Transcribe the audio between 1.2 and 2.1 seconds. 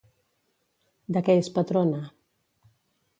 què és patrona?